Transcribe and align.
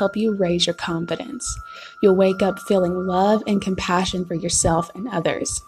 help 0.00 0.16
you 0.16 0.34
raise 0.34 0.66
your 0.66 0.74
confidence. 0.74 1.58
You'll 2.02 2.16
wake 2.16 2.40
up 2.40 2.58
feeling 2.60 3.06
love 3.06 3.42
and 3.46 3.60
compassion 3.60 4.24
for 4.24 4.34
yourself 4.34 4.90
and 4.94 5.06
others. 5.08 5.62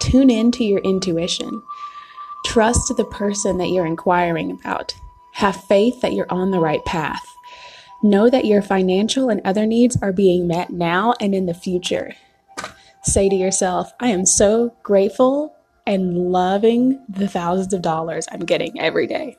Tune 0.00 0.28
in 0.28 0.50
to 0.52 0.64
your 0.64 0.80
intuition. 0.80 1.62
Trust 2.44 2.92
the 2.96 3.04
person 3.04 3.58
that 3.58 3.68
you're 3.68 3.86
inquiring 3.86 4.50
about. 4.50 4.92
Have 5.34 5.54
faith 5.54 6.00
that 6.00 6.14
you're 6.14 6.32
on 6.32 6.50
the 6.50 6.58
right 6.58 6.84
path. 6.84 7.24
Know 8.02 8.28
that 8.28 8.44
your 8.44 8.60
financial 8.60 9.28
and 9.28 9.40
other 9.44 9.66
needs 9.66 9.96
are 10.02 10.12
being 10.12 10.48
met 10.48 10.70
now 10.70 11.14
and 11.20 11.32
in 11.32 11.46
the 11.46 11.54
future. 11.54 12.16
Say 13.04 13.28
to 13.28 13.36
yourself, 13.36 13.92
I 14.00 14.08
am 14.08 14.26
so 14.26 14.74
grateful 14.82 15.54
and 15.86 16.32
loving 16.32 17.00
the 17.08 17.28
thousands 17.28 17.72
of 17.72 17.82
dollars 17.82 18.26
I'm 18.32 18.40
getting 18.40 18.80
every 18.80 19.06
day. 19.06 19.38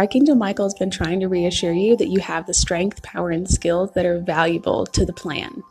Archangel 0.00 0.34
Michael 0.34 0.64
has 0.64 0.72
been 0.72 0.90
trying 0.90 1.20
to 1.20 1.28
reassure 1.28 1.74
you 1.74 1.94
that 1.98 2.08
you 2.08 2.20
have 2.20 2.46
the 2.46 2.54
strength, 2.54 3.02
power, 3.02 3.28
and 3.28 3.46
skills 3.46 3.92
that 3.92 4.06
are 4.06 4.18
valuable 4.18 4.86
to 4.86 5.04
the 5.04 5.12
plan. 5.12 5.62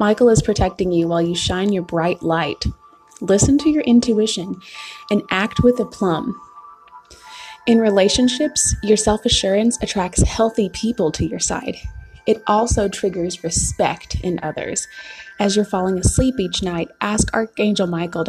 Michael 0.00 0.30
is 0.30 0.40
protecting 0.40 0.90
you 0.90 1.06
while 1.06 1.20
you 1.20 1.34
shine 1.34 1.70
your 1.70 1.82
bright 1.82 2.22
light. 2.22 2.64
Listen 3.20 3.58
to 3.58 3.68
your 3.68 3.82
intuition 3.82 4.58
and 5.10 5.20
act 5.30 5.62
with 5.62 5.78
aplomb. 5.78 6.34
In 7.66 7.78
relationships, 7.78 8.74
your 8.82 8.96
self 8.96 9.26
assurance 9.26 9.78
attracts 9.82 10.22
healthy 10.22 10.70
people 10.70 11.12
to 11.12 11.26
your 11.26 11.38
side. 11.38 11.76
It 12.26 12.42
also 12.46 12.88
triggers 12.88 13.44
respect 13.44 14.18
in 14.22 14.40
others. 14.42 14.88
As 15.38 15.56
you're 15.56 15.64
falling 15.64 15.98
asleep 15.98 16.36
each 16.38 16.62
night, 16.62 16.88
ask 17.00 17.34
Archangel 17.34 17.86
Michael 17.86 18.20